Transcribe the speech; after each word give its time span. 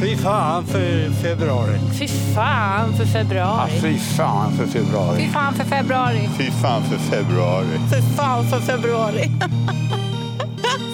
Fy 0.00 0.16
fan 0.16 0.66
för 0.66 1.10
februari. 1.10 1.78
Fy 1.98 2.08
fan 2.08 2.92
för 2.92 3.04
februari. 3.04 3.70
Fy 3.70 3.98
fan 3.98 4.52
för 4.52 4.66
februari. 4.66 5.18
Fy 5.18 5.28
fan 5.28 5.52
för 5.52 5.64
februari. 5.64 6.28
Fy 6.38 6.50
fan 6.50 6.82
för 6.82 6.98
februari. 6.98 7.66
Fy 7.90 8.16
fan 8.16 8.44
för 8.44 8.60
februari. 8.60 9.22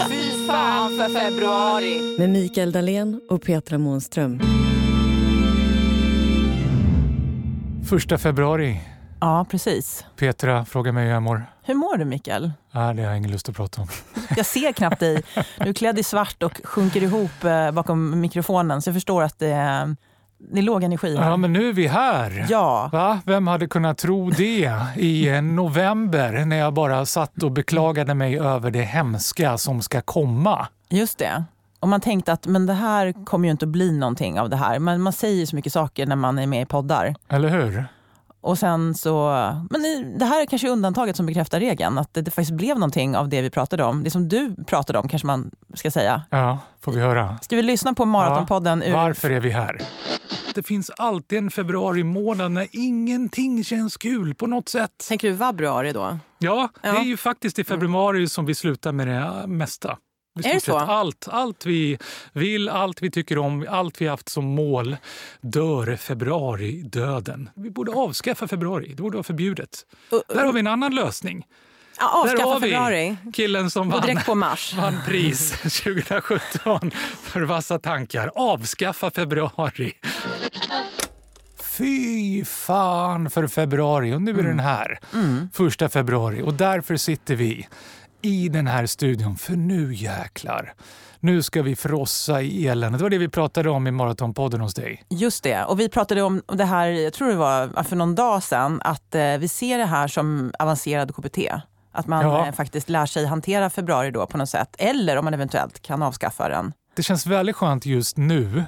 Fy 0.09 0.47
fan 0.47 0.91
för 0.99 1.21
februari. 1.21 2.19
Med 2.19 2.31
Mikael 2.31 2.73
Dahlén 2.73 3.21
och 3.31 3.43
Petra 3.43 3.79
Månström. 3.79 4.41
Första 7.89 8.19
februari. 8.19 8.81
Ja, 9.25 9.47
precis. 9.51 10.05
Petra 10.17 10.65
frågar 10.65 10.93
mig 10.93 11.05
hur 11.05 11.13
jag 11.13 11.23
mår. 11.23 11.47
Hur 11.63 11.75
mår 11.75 11.97
du, 11.97 12.05
Mikael? 12.05 12.53
Ah, 12.73 12.93
det 12.93 13.03
har 13.03 13.09
jag 13.09 13.17
ingen 13.19 13.31
lust 13.31 13.49
att 13.49 13.57
prata 13.57 13.83
om. 13.83 13.89
Jag 14.37 14.47
ser 14.47 14.73
knappt 14.73 15.01
dig. 15.01 15.23
Du 15.59 15.69
är 15.69 15.73
klädd 15.73 15.99
i 15.99 16.03
svart 16.03 16.43
och 16.43 16.61
sjunker 16.65 17.03
ihop 17.03 17.45
eh, 17.45 17.71
bakom 17.71 18.21
mikrofonen, 18.21 18.83
så 18.83 18.89
jag 18.89 18.95
förstår 18.95 19.23
att 19.23 19.39
det 19.39 19.51
är, 19.51 19.97
det 20.39 20.59
är 20.59 20.63
låg 20.63 20.83
energi 20.83 21.17
här. 21.17 21.31
Ja, 21.31 21.37
men 21.37 21.53
nu 21.53 21.69
är 21.69 21.73
vi 21.73 21.87
här. 21.87 22.47
Ja. 22.49 22.89
Va? 22.93 23.21
Vem 23.27 23.47
hade 23.47 23.67
kunnat 23.67 23.99
tro 23.99 24.31
det 24.31 24.73
i 24.97 25.29
eh, 25.29 25.43
november 25.43 26.45
när 26.45 26.57
jag 26.57 26.75
bara 26.75 27.07
satt 27.07 27.43
och 27.43 27.53
beklagade 27.53 28.15
mig 28.15 28.39
över 28.39 28.71
det 28.71 28.83
hemska 28.83 29.59
som 29.59 29.83
ska 29.83 30.01
komma? 30.01 30.69
Just 30.89 31.19
det. 31.19 31.45
Och 31.81 31.89
man 31.89 32.01
tänkte 32.01 32.33
att 32.33 32.47
men 32.47 32.67
det 32.67 32.75
här 32.75 33.25
kommer 33.25 33.49
ju 33.49 33.53
inte 33.53 33.65
att 33.65 33.69
bli 33.69 33.99
någonting 33.99 34.41
av 34.41 34.51
det 34.51 34.57
här. 34.57 34.79
Men 34.79 35.03
man 35.03 35.13
säger 35.13 35.47
så 35.47 35.57
mycket 35.57 35.73
saker 35.73 36.07
när 36.07 36.17
man 36.17 36.39
är 36.39 36.47
med 36.47 36.63
i 36.63 36.67
poddar. 36.67 37.15
Eller 37.29 37.49
hur? 37.49 37.85
Och 38.45 38.59
sen 38.59 38.95
så, 38.95 39.29
men 39.71 40.19
det 40.19 40.25
här 40.25 40.43
är 40.43 40.47
kanske 40.47 40.69
undantaget 40.69 41.17
som 41.17 41.27
bekräftar 41.27 41.61
regeln. 41.61 41.99
Att 41.99 42.15
det, 42.15 42.23
det 42.23 42.31
faktiskt 42.31 42.53
blev 42.57 42.79
någonting 42.79 43.17
av 43.17 43.29
det 43.29 43.43
vi 43.43 43.51
pratade 43.51 43.85
om. 43.85 44.05
Det 44.05 44.11
som 44.11 44.29
du 44.29 44.57
pratade 44.67 44.99
om 44.99 45.09
kanske 45.09 45.27
man 45.27 45.51
ska 45.75 45.91
säga. 45.91 46.23
Ja, 46.31 46.59
får 46.81 46.93
vi 46.93 47.01
höra. 47.01 47.39
Ska 47.43 47.57
vi 47.57 47.63
lyssna 47.63 47.95
på 47.95 48.05
Maratonpodden? 48.05 48.83
Ja, 48.87 48.97
varför 48.97 49.31
är 49.31 49.41
vi 49.41 49.51
här? 49.51 49.81
Det 50.55 50.63
finns 50.63 50.91
alltid 50.91 51.39
en 51.39 51.51
februari 51.51 52.05
månad 52.05 52.53
när 52.53 52.67
ingenting 52.73 53.65
känns 53.65 53.97
kul 53.97 54.35
på 54.35 54.47
något 54.47 54.69
sätt. 54.69 54.91
Tänker 55.09 55.29
du 55.29 55.35
vabruari 55.35 55.93
då? 55.93 56.19
Ja, 56.39 56.69
det 56.83 56.89
är 56.89 57.05
ju 57.05 57.17
faktiskt 57.17 57.59
i 57.59 57.65
februari 57.65 58.29
som 58.29 58.47
vi 58.47 58.55
slutar 58.55 58.93
med 58.93 59.09
det 59.09 59.47
mesta. 59.47 59.97
Är 60.43 60.55
det 60.55 60.61
så? 60.61 60.79
Allt, 60.79 61.29
allt 61.31 61.67
vi 61.67 61.99
vill, 62.33 62.69
allt 62.69 63.03
vi 63.03 63.11
tycker 63.11 63.39
om, 63.39 63.67
allt 63.71 64.01
vi 64.01 64.07
haft 64.09 64.29
som 64.29 64.45
mål 64.45 64.97
dör 65.41 65.97
februari-döden. 65.97 67.51
Vi 67.55 67.71
borde 67.71 67.93
avskaffa 67.93 68.49
februari. 68.49 68.95
Det 68.97 69.03
borde 69.03 69.17
vara 69.17 69.25
förbjudet. 69.25 69.87
Där 70.29 70.45
har 70.45 70.53
vi 70.53 70.61
en 70.61 70.67
annan 70.67 70.95
lösning. 70.95 71.47
Ja, 71.99 72.23
Där 72.27 72.33
avskaffa 72.33 72.61
februari. 72.61 73.17
killen 73.33 73.71
som 73.71 73.93
Och 73.93 74.07
vann, 74.07 74.17
på 74.27 74.35
mars. 74.35 74.75
vann 74.77 74.97
pris 75.07 75.51
2017 75.83 76.91
för 77.23 77.41
vassa 77.43 77.79
tankar. 77.79 78.31
Avskaffa 78.35 79.11
februari. 79.11 79.93
Fy 81.79 82.45
fan 82.45 83.31
för 83.31 83.47
februari 83.47 84.15
och 84.15 84.23
nu 84.23 84.31
är 84.39 84.43
den 84.43 84.61
här. 84.61 84.99
Första 85.53 85.89
februari 85.89 86.43
och 86.43 86.55
därför 86.55 86.97
sitter 86.97 87.35
vi 87.35 87.69
i 88.25 88.49
den 88.49 88.67
här 88.67 88.87
studion 88.87 89.37
för 89.37 89.53
nu 89.53 89.95
jäklar. 89.95 90.75
Nu 91.21 91.43
ska 91.43 91.63
vi 91.63 91.77
frossa 91.77 92.43
i 92.43 92.67
eländet. 92.69 92.99
Det 92.99 93.03
var 93.03 93.11
det 93.11 93.19
vi 93.19 93.29
pratade 93.29 93.71
om 93.71 93.87
i 93.87 93.91
Maratonpodden 93.91 94.61
hos 94.61 94.75
dig. 94.75 95.03
Just 95.11 95.45
det. 95.45 95.65
Och 95.65 95.81
vi 95.81 95.89
pratade 95.89 96.23
om 96.23 96.43
det 96.53 96.65
här, 96.65 96.87
jag 96.89 97.13
tror 97.13 97.29
det 97.29 97.35
var 97.37 97.83
för 97.83 97.97
någon 97.97 98.15
dag 98.15 98.43
sedan, 98.43 98.81
att 98.85 99.15
eh, 99.15 99.23
vi 99.39 99.49
ser 99.49 99.79
det 99.79 99.85
här 99.87 100.09
som 100.09 100.53
avancerad 100.59 101.15
KBT. 101.15 101.39
Att 101.93 102.07
man 102.07 102.25
Ja. 102.27 102.47
eh, 102.47 102.53
faktiskt 102.53 102.89
lär 102.89 103.07
sig 103.07 103.27
hantera 103.27 103.71
februari 103.71 104.11
då 104.11 104.27
på 104.27 104.39
något 104.39 104.49
sätt. 104.49 104.69
Eller 104.79 105.17
om 105.17 105.25
man 105.25 105.35
eventuellt 105.35 105.83
kan 105.83 106.03
avskaffa 106.03 106.49
den. 106.49 106.73
Det 106.97 107.03
känns 107.03 107.27
väldigt 107.27 107.57
skönt 107.57 107.87
just 107.87 108.17
nu. 108.17 108.65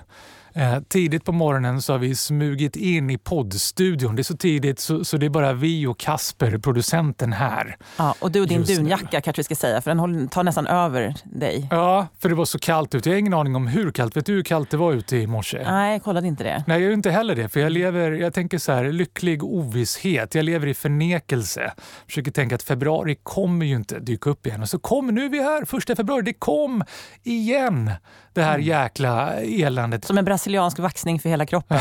Eh, 0.56 0.78
tidigt 0.89 1.25
på 1.25 1.33
morgonen 1.33 1.83
så 1.83 1.93
har 1.93 1.99
vi 1.99 2.15
smugit 2.15 2.77
in 2.77 3.11
i 3.11 3.19
poddstudion. 3.19 4.17
Det 4.17 4.22
är 4.22 4.25
så 4.25 4.37
tidigt 4.37 4.78
så, 4.81 5.05
så 5.05 5.17
det 5.17 5.27
är 5.27 5.31
bara 5.31 5.53
vi 5.53 5.87
och 5.87 5.99
Kasper, 5.99 6.59
producenten 6.59 7.33
här. 7.33 7.77
Ja, 7.97 8.15
och 8.19 8.31
du 8.33 8.41
och 8.41 8.49
din 8.49 8.61
nu. 8.61 8.65
dunjacka 8.77 9.21
kanske 9.21 9.41
vi 9.41 9.45
ska 9.45 9.55
säga, 9.55 9.81
för 9.81 9.91
den 9.91 9.99
håller- 9.99 10.27
tar 10.27 10.45
nästan 10.45 10.66
över 10.66 11.15
dig. 11.25 11.69
Ja, 11.71 12.06
för 12.19 12.28
det 12.28 12.34
var 12.34 12.45
så 12.45 12.59
kallt 12.59 12.95
ute. 12.95 13.09
Jag 13.09 13.15
har 13.15 13.19
ingen 13.19 13.34
aning 13.34 13.56
om 13.56 13.66
hur 13.66 13.91
kallt. 13.91 14.16
Vet 14.16 14.27
du 14.27 14.33
hur 14.33 14.43
kallt 14.43 14.71
det 14.71 14.77
var 14.77 14.93
ute 14.93 15.16
i 15.16 15.27
morse? 15.27 15.62
Nej, 15.65 15.93
jag 15.93 16.03
kollade 16.03 16.27
inte 16.27 16.45
det. 16.45 16.65
Nej, 16.66 16.77
jag 16.81 16.87
gör 16.87 16.93
inte 16.93 17.11
heller 17.11 17.34
det. 17.34 17.49
För 17.49 17.61
jag 17.61 17.72
lever, 17.72 18.12
jag 18.12 18.34
tänker 18.34 18.59
så 18.59 18.72
här, 18.72 18.84
lycklig 18.93 19.45
ovisshet. 19.45 20.34
Jag 20.34 20.45
lever 20.45 20.66
i 20.66 20.75
förnekelse. 20.75 21.72
Försöker 22.06 22.31
tänka 22.31 22.55
att 22.55 22.62
februari 22.62 23.16
kommer 23.22 23.66
ju 23.66 23.75
inte 23.77 23.99
dyka 24.00 24.31
upp 24.31 24.47
igen. 24.47 24.62
Och 24.62 24.69
så 24.69 24.78
kom, 24.78 25.06
nu 25.06 25.25
är 25.25 25.28
vi 25.28 25.43
här, 25.43 25.65
första 25.65 25.97
februari. 25.97 26.22
Det 26.22 26.33
kom 26.33 26.84
igen! 27.22 27.91
Det 28.33 28.43
här 28.43 28.59
jäkla 28.59 29.33
eländet. 29.34 30.05
Som 30.05 30.19
en 30.19 30.25
brasiliansk 30.47 30.79
vaxning 30.79 31.21
för 31.21 31.29
hela 31.29 31.47
kroppen. 31.47 31.81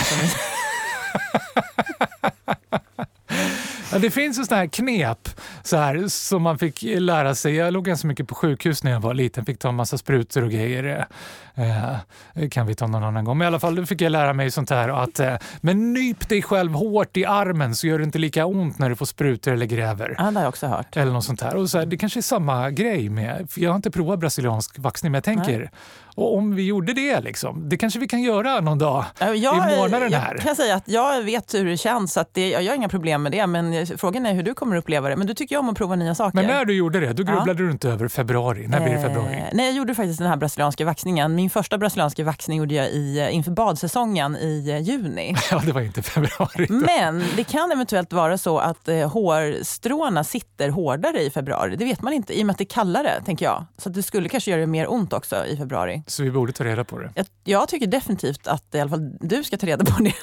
det 4.02 4.12
finns 4.12 4.40
ju 4.40 4.44
sådana 4.44 4.62
här 4.62 4.68
knep 4.68 5.30
så 5.64 5.78
här, 5.78 6.08
som 6.08 6.42
man 6.42 6.58
fick 6.58 6.82
lära 6.84 7.36
sig. 7.36 7.56
Jag 7.56 7.74
låg 7.74 7.86
ganska 7.86 8.08
mycket 8.08 8.28
på 8.28 8.36
sjukhus 8.36 8.84
när 8.84 8.92
jag 8.92 9.00
var 9.00 9.14
liten. 9.14 9.46
Fick 9.46 9.60
ta 9.60 9.70
en 9.70 9.76
massa 9.76 9.98
sprutor 9.98 10.44
och 10.44 10.52
grejer. 10.52 11.08
Eh, 11.56 11.96
det 12.34 12.50
kan 12.50 12.68
vi 12.68 12.76
ta 12.76 12.88
någon 12.88 13.04
annan 13.04 13.26
gång. 13.26 13.38
Men 13.38 13.46
i 13.46 13.48
alla 13.48 13.60
fall 13.60 13.76
då 13.76 13.86
fick 13.86 14.02
jag 14.02 14.12
lära 14.12 14.34
mig 14.34 14.52
sånt 14.52 14.70
här 14.70 14.90
att 14.90 15.20
eh, 15.20 15.36
men 15.62 15.94
nyp 15.94 16.30
dig 16.30 16.42
själv 16.42 16.74
hårt 16.74 17.18
i 17.18 17.26
armen 17.26 17.76
så 17.76 17.88
gör 17.88 17.98
det 17.98 18.04
inte 18.04 18.20
lika 18.20 18.46
ont 18.46 18.80
när 18.80 18.90
du 18.90 18.96
får 18.96 19.06
sprutor 19.06 19.54
eller 19.54 19.66
gräver. 19.66 20.16
ja, 20.18 20.24
det 20.24 20.32
har 20.32 20.42
jag 20.42 20.50
också 20.50 20.68
hört. 20.68 20.98
Eller 20.98 21.12
något 21.12 21.24
sånt 21.26 21.42
här. 21.42 21.56
Och 21.56 21.70
så 21.70 21.78
här, 21.78 21.86
det 21.86 21.98
kanske 21.98 22.20
är 22.20 22.22
samma 22.22 22.72
grej 22.72 23.10
med, 23.10 23.48
jag 23.56 23.70
har 23.70 23.76
inte 23.76 23.92
provat 23.92 24.20
brasiliansk 24.20 24.80
vaxning, 24.80 25.12
men 25.12 25.18
jag 25.18 25.24
tänker, 25.24 25.72
och 26.16 26.38
om 26.38 26.56
vi 26.56 26.66
gjorde 26.66 26.94
det 26.94 27.22
liksom, 27.22 27.70
det 27.70 27.78
kanske 27.78 28.00
vi 28.00 28.08
kan 28.08 28.22
göra 28.22 28.60
någon 28.62 28.78
dag 28.78 29.06
Ja, 29.20 29.34
Jag, 29.34 29.72
i 29.74 29.78
månaden 29.78 30.12
jag 30.12 30.20
här. 30.20 30.38
kan 30.38 30.56
säga 30.56 30.76
att 30.76 30.88
jag 30.88 31.22
vet 31.24 31.54
hur 31.54 31.66
det 31.66 31.78
känns, 31.78 32.14
så 32.14 32.26
det, 32.32 32.50
jag 32.50 32.72
har 32.72 32.76
inga 32.76 32.90
problem 32.90 33.24
med 33.24 33.32
det. 33.32 33.48
Men 33.48 33.88
frågan 33.88 34.26
är 34.26 34.34
hur 34.34 34.44
du 34.44 34.54
kommer 34.54 34.76
uppleva 34.76 35.10
det. 35.10 35.16
Men 35.16 35.28
du 35.28 35.34
tycker 35.34 35.56
ju 35.56 35.60
om 35.60 35.70
att 35.70 35.78
prova 35.78 35.96
nya 35.96 36.16
saker. 36.16 36.36
Men 36.36 36.48
när 36.48 36.66
du 36.66 36.74
gjorde 36.74 37.00
det, 37.00 37.14
då 37.14 37.24
grubblade 37.24 37.64
du 37.64 37.72
inte 37.72 37.90
över 37.90 38.08
februari. 38.08 38.68
När 38.68 38.82
blir 38.82 38.94
det 38.94 39.02
februari? 39.02 39.36
Eh, 39.36 39.44
nej, 39.54 39.66
jag 39.66 39.76
gjorde 39.76 39.96
faktiskt 39.96 40.20
den 40.20 40.28
här 40.28 40.36
brasilianska 40.38 40.86
vaxningen. 40.86 41.36
Min 41.36 41.50
första 41.50 41.78
brasilianska 41.78 42.24
vaxning 42.24 42.58
gjorde 42.58 42.76
jag 42.76 42.90
i, 42.90 43.20
eh, 43.20 43.36
inför 43.36 43.52
badsäsongen 43.52 44.36
i 44.36 44.70
eh, 44.70 44.78
juni. 44.82 45.36
Ja, 45.52 45.62
det 45.66 45.72
var 45.72 45.82
inte 45.82 46.02
februari. 46.02 46.68
Men 46.70 47.24
det 47.36 47.44
kan 47.44 47.72
eventuellt 47.72 48.14
vara 48.14 48.38
så 48.38 48.58
att 48.60 48.88
eh, 48.88 49.10
hårstråna 49.12 50.24
sitter 50.24 50.70
hårdare 50.70 51.22
i 51.22 51.30
februari. 51.30 51.76
Det 51.76 51.86
vet 51.86 52.02
man 52.02 52.14
inte, 52.14 52.40
i 52.40 52.42
och 52.42 52.46
med 52.46 52.54
att 52.54 52.58
det 52.58 52.64
är 52.64 52.74
kallare, 52.74 53.12
tänker 53.26 53.46
jag. 53.46 53.66
Så 53.78 53.90
det 53.90 54.04
skulle 54.04 54.30
kanske 54.30 54.52
göra 54.52 54.62
det 54.62 54.68
mer 54.68 54.92
ont 54.92 55.14
också 55.14 55.46
i 55.46 55.58
februari. 55.58 56.04
Så 56.08 56.24
vi 56.24 56.32
borde 56.32 56.52
ta 56.52 56.64
reda 56.64 56.84
på 56.84 57.00
det. 57.00 57.12
Jag, 57.16 57.26
jag 57.44 57.68
tycker 57.70 57.88
definitivt 57.88 58.48
att 58.48 58.76
i 58.76 58.80
alla 58.80 58.90
fall 58.90 59.18
du 59.20 59.44
ska 59.44 59.58
ta 59.58 59.68
reda 59.68 59.86
på 59.86 60.04
det. 60.04 60.14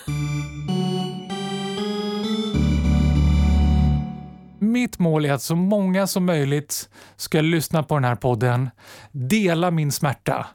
Mitt 4.58 4.98
mål 4.98 5.24
är 5.24 5.32
att 5.32 5.42
så 5.42 5.56
många 5.56 6.06
som 6.06 6.26
möjligt 6.26 6.88
ska 7.16 7.40
lyssna 7.40 7.82
på 7.82 7.94
den 7.94 8.04
här 8.04 8.14
podden, 8.14 8.70
dela 9.12 9.70
min 9.70 9.92
smärta, 9.92 10.46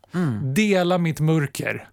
dela 0.56 0.98
mitt 0.98 1.20
mörker. 1.20 1.88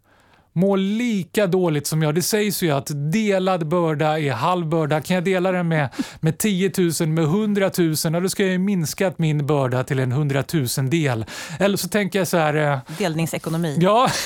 Må 0.56 0.76
lika 0.76 1.46
dåligt 1.46 1.86
som 1.86 2.02
jag. 2.02 2.14
Det 2.14 2.22
sägs 2.22 2.62
ju 2.62 2.70
att 2.70 2.90
delad 3.12 3.68
börda 3.68 4.18
är 4.20 4.32
halv 4.32 4.66
börda. 4.66 5.00
Kan 5.00 5.14
jag 5.14 5.24
dela 5.24 5.52
den 5.52 5.68
med, 5.68 5.88
med 6.20 6.38
10 6.38 6.72
000, 7.00 7.08
med 7.08 7.24
100 7.24 7.70
000, 7.78 7.94
ja, 8.04 8.20
då 8.20 8.28
ska 8.28 8.42
jag 8.42 8.52
ju 8.52 8.58
minskat 8.58 9.18
min 9.18 9.46
börda 9.46 9.84
till 9.84 9.98
en 9.98 10.12
100 10.12 10.44
000 10.52 10.66
del. 10.90 11.24
Eller 11.58 11.76
så 11.76 11.88
tänker 11.88 12.18
jag 12.18 12.28
så 12.28 12.36
här... 12.36 12.54
eh, 12.72 12.78
Delningsekonomi. 12.98 13.78
Ja, 13.80 14.08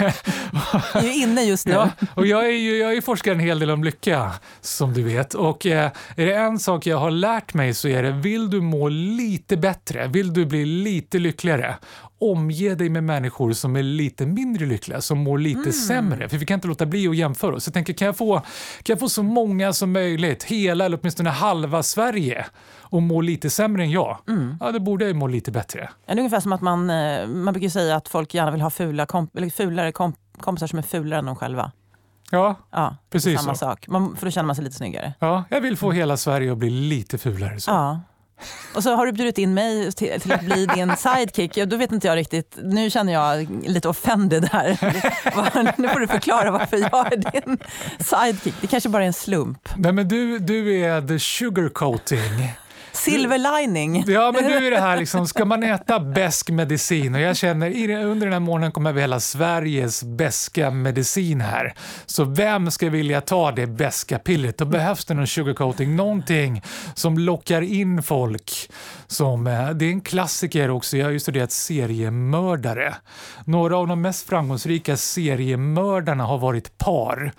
Jag 0.94 1.04
är 1.04 1.22
inne 1.22 1.42
just 1.42 1.66
nu. 1.66 1.72
Ja, 1.72 1.90
och 2.14 2.26
jag 2.26 2.46
är 2.46 2.50
ju 2.58 2.76
jag 2.78 2.96
är 2.96 3.00
forskar 3.00 3.32
en 3.32 3.40
hel 3.40 3.58
del 3.58 3.70
om 3.70 3.84
lycka, 3.84 4.32
som 4.60 4.92
du 4.92 5.02
vet. 5.02 5.34
Och 5.34 5.66
eh, 5.66 5.90
är 6.16 6.26
det 6.26 6.34
en 6.34 6.58
sak 6.58 6.86
jag 6.86 6.96
har 6.98 7.10
lärt 7.10 7.54
mig 7.54 7.74
så 7.74 7.88
är 7.88 8.02
det, 8.02 8.10
vill 8.12 8.50
du 8.50 8.60
må 8.60 8.88
lite 8.88 9.56
bättre, 9.56 10.06
vill 10.08 10.32
du 10.32 10.46
bli 10.46 10.64
lite 10.64 11.18
lyckligare, 11.18 11.74
omge 12.18 12.74
dig 12.74 12.88
med 12.88 13.04
människor 13.04 13.52
som 13.52 13.76
är 13.76 13.82
lite 13.82 14.26
mindre 14.26 14.59
lyckliga, 14.66 15.00
som 15.00 15.18
mår 15.18 15.38
lite 15.38 15.72
sämre. 15.72 16.28
För 16.28 16.36
vi 16.38 16.46
kan 16.46 16.54
inte 16.54 16.68
låta 16.68 16.86
bli 16.86 17.08
att 17.08 17.16
jämföra 17.16 17.54
oss. 17.56 17.66
Jag 17.66 17.74
tänker, 17.74 17.92
kan 17.92 18.06
jag, 18.06 18.16
få, 18.16 18.38
kan 18.38 18.44
jag 18.94 18.98
få 19.00 19.08
så 19.08 19.22
många 19.22 19.72
som 19.72 19.92
möjligt, 19.92 20.42
hela 20.44 20.84
eller 20.84 20.98
åtminstone 21.02 21.30
halva 21.30 21.82
Sverige, 21.82 22.46
och 22.80 23.02
må 23.02 23.20
lite 23.20 23.50
sämre 23.50 23.82
än 23.82 23.90
jag, 23.90 24.18
ja, 24.60 24.72
då 24.72 24.78
borde 24.80 25.04
jag 25.06 25.16
må 25.16 25.26
lite 25.26 25.50
bättre. 25.50 25.90
Det 26.06 26.12
är 26.12 26.18
ungefär 26.18 26.40
som 26.40 26.52
att 26.52 26.60
man, 26.60 26.90
eh, 26.90 27.26
man 27.26 27.52
brukar 27.54 27.68
säga 27.68 27.96
att 27.96 28.08
folk 28.08 28.34
gärna 28.34 28.50
vill 28.50 28.60
ha 28.60 28.70
fula 28.70 29.04
komp- 29.04 29.50
fulare 29.50 29.90
komp- 29.90 30.16
kompisar 30.40 30.66
som 30.66 30.78
är 30.78 30.82
fulare 30.82 31.18
än 31.18 31.26
de 31.26 31.36
själva. 31.36 31.72
Ja, 32.30 32.54
Ja, 32.70 32.96
Precis 33.10 33.40
samma 33.40 33.54
så. 33.54 33.58
sak. 33.58 33.88
Man, 33.88 34.16
för 34.16 34.26
då 34.26 34.30
känner 34.30 34.46
man 34.46 34.56
sig 34.56 34.64
lite 34.64 34.76
snyggare. 34.76 35.12
ja, 35.18 35.44
jag 35.50 35.60
vill 35.60 35.76
få 35.76 35.90
hela 35.92 36.16
Sverige 36.16 36.52
att 36.52 36.58
bli 36.58 36.70
lite 36.70 37.18
fulare. 37.18 37.60
Så. 37.60 37.70
Ja. 37.70 38.00
Och 38.74 38.82
så 38.82 38.94
har 38.94 39.06
du 39.06 39.12
bjudit 39.12 39.38
in 39.38 39.54
mig 39.54 39.92
till, 39.92 40.20
till 40.20 40.32
att 40.32 40.42
bli 40.42 40.66
din 40.66 40.96
sidekick. 40.96 41.56
Ja, 41.56 41.66
då 41.66 41.76
vet 41.76 41.92
inte 41.92 42.06
jag 42.06 42.16
riktigt. 42.16 42.58
Nu 42.62 42.90
känner 42.90 43.12
jag 43.12 43.48
lite 43.66 43.88
offended 43.88 44.48
här. 44.52 44.78
Nu 45.80 45.88
får 45.88 46.00
du 46.00 46.06
förklara 46.06 46.50
varför 46.50 46.76
jag 46.76 47.12
är 47.12 47.16
din 47.16 47.58
sidekick. 47.98 48.54
Det 48.60 48.66
kanske 48.66 48.88
bara 48.88 49.02
är 49.02 49.06
en 49.06 49.12
slump. 49.12 49.68
Nej, 49.76 49.92
men 49.92 50.08
du, 50.08 50.38
du 50.38 50.80
är 50.80 51.08
the 51.08 51.18
sugarcoating. 51.18 52.52
Silver 52.92 53.60
lining. 53.60 54.04
Ja, 54.06 54.32
men 54.34 54.44
nu 54.44 54.66
är 54.66 54.70
det 54.70 54.80
här 54.80 54.96
liksom, 54.96 55.26
ska 55.26 55.44
man 55.44 55.62
äta 55.62 56.00
besk 56.00 56.50
medicin? 56.50 57.14
Och 57.14 57.20
jag 57.20 57.36
känner, 57.36 58.04
under 58.04 58.26
den 58.26 58.32
här 58.32 58.40
månaden 58.40 58.72
kommer 58.72 58.92
vi 58.92 59.00
hela 59.00 59.20
Sveriges 59.20 60.02
beska 60.02 60.70
medicin 60.70 61.40
här. 61.40 61.74
Så 62.06 62.24
vem 62.24 62.70
ska 62.70 62.90
vilja 62.90 63.20
ta 63.20 63.52
det 63.52 63.66
beska 63.66 64.18
pillret? 64.18 64.58
Då 64.58 64.64
behövs 64.64 65.04
det 65.04 65.14
någon 65.14 65.26
sugarcoating, 65.26 65.96
någonting 65.96 66.62
som 66.94 67.18
lockar 67.18 67.62
in 67.62 68.02
folk. 68.02 68.70
Som, 69.06 69.46
eh, 69.46 69.70
det 69.70 69.84
är 69.84 69.90
en 69.90 70.00
klassiker 70.00 70.70
också, 70.70 70.96
jag 70.96 71.06
har 71.06 71.12
ju 71.12 71.20
studerat 71.20 71.52
seriemördare. 71.52 72.94
Några 73.44 73.76
av 73.76 73.86
de 73.86 74.00
mest 74.00 74.28
framgångsrika 74.28 74.96
seriemördarna 74.96 76.24
har 76.24 76.38
varit 76.38 76.78
par. 76.78 77.32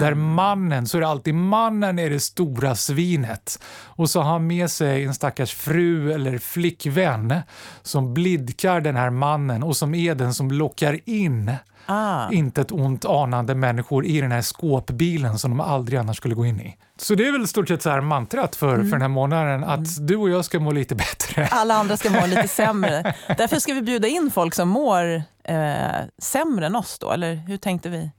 Där 0.00 0.14
mannen, 0.14 0.86
så 0.86 0.96
är 0.96 1.00
det 1.00 1.08
alltid 1.08 1.34
mannen 1.34 1.98
är 1.98 2.10
det 2.10 2.20
stora 2.20 2.74
svinet. 2.74 3.62
Och 3.84 4.10
så 4.10 4.20
har 4.20 4.32
han 4.32 4.46
med 4.46 4.70
sig 4.70 4.83
en 4.86 5.14
stackars 5.14 5.54
fru 5.54 6.12
eller 6.12 6.38
flickvän 6.38 7.34
som 7.82 8.14
blidkar 8.14 8.80
den 8.80 8.96
här 8.96 9.10
mannen 9.10 9.62
och 9.62 9.76
som 9.76 9.94
är 9.94 10.14
den 10.14 10.34
som 10.34 10.50
lockar 10.50 11.00
in 11.04 11.52
Ah. 11.86 12.30
inte 12.30 12.60
ett 12.60 12.72
ont 12.72 13.04
anande 13.04 13.54
människor 13.54 14.06
i 14.06 14.20
den 14.20 14.32
här 14.32 14.42
skåpbilen 14.42 15.38
som 15.38 15.50
de 15.50 15.60
aldrig 15.60 15.98
annars 15.98 16.16
skulle 16.16 16.34
gå 16.34 16.46
in 16.46 16.60
i. 16.60 16.76
Så 16.96 17.14
det 17.14 17.28
är 17.28 17.32
väl 17.32 17.48
stort 17.48 17.68
sett 17.68 17.82
så 17.82 17.90
här 17.90 18.00
mantrat 18.00 18.56
för, 18.56 18.76
för 18.76 18.82
den 18.90 19.00
här 19.02 19.08
månaden, 19.08 19.64
att 19.64 20.06
du 20.06 20.16
och 20.16 20.30
jag 20.30 20.44
ska 20.44 20.60
må 20.60 20.72
lite 20.72 20.94
bättre. 20.94 21.46
Alla 21.50 21.74
andra 21.74 21.96
ska 21.96 22.10
må 22.10 22.26
lite 22.26 22.48
sämre. 22.48 23.14
Därför 23.38 23.56
ska 23.60 23.74
vi 23.74 23.82
bjuda 23.82 24.08
in 24.08 24.30
folk 24.34 24.54
som 24.54 24.68
mår 24.68 25.22
eh, 25.44 25.84
sämre 26.18 26.66
än 26.66 26.76
oss 26.76 26.98
då, 26.98 27.10
eller 27.12 27.34
hur 27.34 27.56
tänkte 27.56 27.88
vi? 27.88 28.10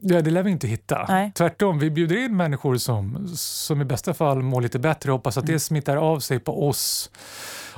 Ja, 0.00 0.20
det 0.22 0.30
lär 0.30 0.42
vi 0.42 0.50
inte 0.50 0.66
hitta. 0.68 1.06
Nej. 1.08 1.32
Tvärtom, 1.34 1.78
vi 1.78 1.90
bjuder 1.90 2.16
in 2.16 2.36
människor 2.36 2.76
som, 2.76 3.28
som 3.36 3.80
i 3.80 3.84
bästa 3.84 4.14
fall 4.14 4.42
mår 4.42 4.60
lite 4.60 4.78
bättre 4.78 5.12
och 5.12 5.18
hoppas 5.18 5.36
att 5.38 5.44
Mm. 5.44 5.52
det 5.54 5.60
smittar 5.60 5.96
av 5.96 6.20
sig 6.20 6.38
på 6.38 6.68
oss. 6.68 7.10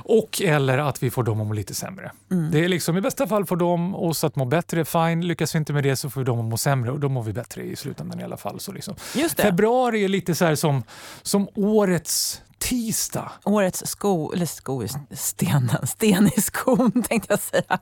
Och 0.03 0.41
eller 0.41 0.77
att 0.77 1.03
vi 1.03 1.11
får 1.11 1.23
dem 1.23 1.41
att 1.41 1.47
må 1.47 1.53
lite 1.53 1.73
sämre. 1.75 2.11
Mm. 2.31 2.51
Det 2.51 2.59
är 2.65 2.67
liksom 2.67 2.97
i 2.97 3.01
bästa 3.01 3.27
fall 3.27 3.45
får 3.45 3.55
de 3.55 3.95
oss 3.95 4.23
att 4.23 4.35
må 4.35 4.45
bättre, 4.45 4.85
fine. 4.85 5.21
Lyckas 5.27 5.55
vi 5.55 5.59
inte 5.59 5.73
med 5.73 5.83
det 5.83 5.95
så 5.95 6.09
får 6.09 6.21
vi 6.21 6.25
dem 6.25 6.39
att 6.39 6.45
må 6.45 6.57
sämre 6.57 6.91
och 6.91 6.99
då 6.99 7.09
mår 7.09 7.23
vi 7.23 7.33
bättre 7.33 7.63
i 7.63 7.75
slutändan 7.75 8.19
i 8.19 8.23
alla 8.23 8.37
fall. 8.37 8.59
Så 8.59 8.71
liksom. 8.71 8.95
Just 9.15 9.37
det, 9.37 9.43
Februari 9.43 10.03
är 10.03 10.07
lite 10.07 10.35
så 10.35 10.45
här 10.45 10.55
som, 10.55 10.83
som 11.21 11.47
årets 11.55 12.41
tisdag. 12.57 13.31
årets 13.43 13.83
sko, 13.87 14.31
eller 14.33 14.45
sko 14.45 14.83
i 14.83 14.87
stenen, 15.15 15.87
sten 15.87 16.27
i 16.37 16.41
skon 16.41 16.91
tänkte 17.09 17.33
jag 17.33 17.39
säga. 17.39 17.79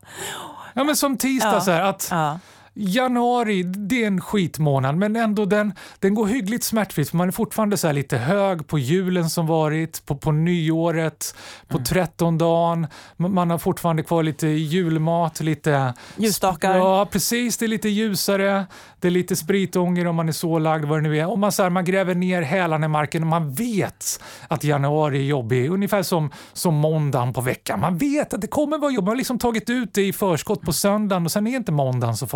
Ja, 0.74 0.83
men 0.83 0.95
som 0.95 1.18
tisdag 1.18 1.53
Ja. 1.53 1.62
så 1.62 1.71
här 1.71 1.81
att 1.81 2.07
Ja. 2.12 2.39
Januari, 2.81 3.63
det 3.63 4.03
är 4.03 4.07
en 4.07 4.21
skitmånad, 4.21 4.95
men 4.97 5.15
ändå 5.15 5.45
den, 5.45 5.73
den 5.99 6.13
går 6.15 6.27
hyggligt 6.27 6.63
smärtfritt. 6.63 7.09
För 7.09 7.17
man 7.17 7.27
är 7.27 7.31
fortfarande 7.31 7.77
så 7.77 7.91
lite 7.91 8.17
hög 8.17 8.67
på 8.67 8.79
julen 8.79 9.29
som 9.29 9.47
varit, 9.47 10.05
på, 10.05 10.15
på 10.15 10.31
nyåret, 10.31 11.35
på 11.67 11.77
Mm. 11.77 11.85
trettondagen. 11.85 12.87
Man 13.17 13.49
har 13.49 13.57
fortfarande 13.57 14.03
kvar 14.03 14.23
lite 14.23 14.47
julmat, 14.47 15.39
lite... 15.39 15.93
Ljusstakar. 16.17 16.75
Ja, 16.77 17.07
precis. 17.11 17.57
Det 17.57 17.65
är 17.65 17.67
lite 17.67 17.89
ljusare. 17.89 18.65
Det 18.99 19.07
är 19.07 19.11
lite 19.11 19.35
spritånger 19.35 20.07
om 20.07 20.15
man 20.15 20.27
är 20.27 20.31
så 20.33 20.59
lagd, 20.59 20.85
vad 20.85 20.97
det 20.97 21.09
nu 21.09 21.17
är. 21.19 21.29
Och 21.29 21.39
man, 21.39 21.51
så 21.51 21.63
här, 21.63 21.69
man 21.69 21.85
gräver 21.85 22.15
ner 22.15 22.41
hälarna 22.41 22.85
i 22.85 22.89
marken 22.89 23.21
och 23.23 23.27
man 23.27 23.53
vet 23.53 24.21
att 24.47 24.63
januari 24.63 25.17
är 25.17 25.23
jobbig. 25.23 25.69
Ungefär 25.71 26.03
som, 26.03 26.31
som 26.53 26.75
måndagen 26.75 27.33
på 27.33 27.41
veckan. 27.41 27.79
Man 27.79 27.97
vet 27.97 28.33
att 28.33 28.41
det 28.41 28.47
kommer 28.47 28.77
vara 28.77 28.91
jobbigt. 28.91 29.05
Man 29.05 29.11
har 29.11 29.15
liksom 29.15 29.39
tagit 29.39 29.69
ut 29.69 29.93
det 29.93 30.07
i 30.07 30.13
förskott 30.13 30.61
på 30.61 30.73
söndagen 30.73 31.25
och 31.25 31.31
sen 31.31 31.47
är 31.47 31.55
inte 31.55 31.71
måndagen 31.71 32.17
så 32.17 32.27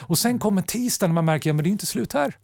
Och 0.00 0.18
sen 0.18 0.38
kommer 0.38 0.62
tisdagen 0.62 1.10
och 1.10 1.14
man 1.14 1.24
märker 1.24 1.50
att 1.50 1.56
ja, 1.56 1.62
det 1.62 1.68
är 1.68 1.72
inte 1.72 1.86
slut 1.86 2.12
här. 2.12 2.34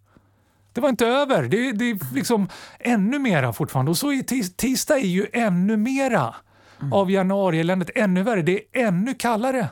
Det 0.73 0.81
var 0.81 0.89
inte 0.89 1.07
över. 1.07 1.43
Det, 1.43 1.71
det 1.71 1.89
är 1.89 2.13
liksom 2.13 2.49
ännu 2.79 3.19
mera 3.19 3.53
fortfarande. 3.53 3.91
Och 3.91 3.97
så 3.97 4.11
är 4.11 4.23
tis, 4.23 4.55
tisdag 4.55 4.97
är 4.97 5.07
ju 5.07 5.27
ännu 5.33 5.77
mera 5.77 6.35
av 6.91 7.11
januarieländet. 7.11 7.89
Ännu 7.95 8.23
värre. 8.23 8.41
Det 8.41 8.57
är 8.57 8.87
ännu 8.87 9.13
kallare. 9.13 9.69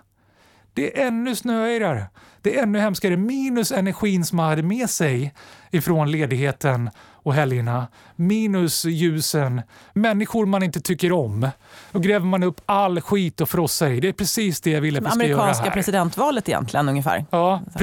Det 0.73 1.01
är 1.01 1.07
ännu 1.07 1.35
snöigare. 1.35 2.05
Det 2.41 2.57
är 2.57 2.63
ännu 2.63 2.79
hemskare. 2.79 3.17
Minus 3.17 3.71
energin 3.71 4.25
som 4.25 4.37
man 4.37 4.49
hade 4.49 4.63
med 4.63 4.89
sig 4.89 5.33
ifrån 5.71 6.11
ledigheten 6.11 6.89
och 7.25 7.33
helgerna. 7.33 7.87
Minus 8.15 8.85
ljusen. 8.85 9.61
Människor 9.93 10.45
man 10.45 10.63
inte 10.63 10.81
tycker 10.81 11.11
om. 11.11 11.49
Då 11.91 11.99
gräver 11.99 12.25
man 12.25 12.43
upp 12.43 12.61
all 12.65 13.01
skit 13.01 13.41
och 13.41 13.49
frossar 13.49 13.89
i. 13.89 13.99
Det 13.99 14.07
är 14.07 14.13
precis 14.13 14.61
det 14.61 14.71
jag 14.71 14.81
vill 14.81 14.97
att 14.97 15.03
vi 15.03 15.09
ska 15.09 15.23
göra 15.23 15.33
Amerikanska 15.33 15.63
här. 15.63 15.71
presidentvalet 15.71 16.49
egentligen 16.49 16.89
ungefär. 16.89 17.25
Ja, 17.29 17.61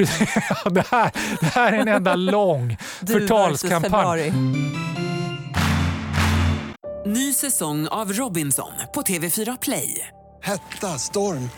det, 0.71 0.87
här, 0.91 1.11
det 1.39 1.45
här 1.45 1.73
är 1.73 1.77
en 1.77 1.87
enda 1.87 2.15
lång 2.35 2.77
förtalskampanj. 3.07 4.33
Ny 7.05 7.33
säsong 7.33 7.87
av 7.87 8.13
Robinson 8.13 8.71
på 8.93 9.01
TV4 9.01 9.57
Play. 9.61 10.07
Hetta, 10.41 10.87
storm, 10.87 11.49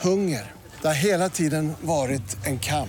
hunger. 0.00 0.52
Det 0.82 0.88
har 0.88 0.94
hela 0.94 1.28
tiden 1.28 1.72
varit 1.80 2.46
en 2.46 2.58
kamp. 2.58 2.88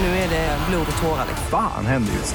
Nu 0.00 0.06
är 0.06 0.30
det 0.30 0.58
blod 0.70 0.86
och 0.96 1.02
tårar. 1.02 1.24
liksom. 1.28 1.46
Fan 1.50 1.86
händer 1.86 2.12
just 2.12 2.34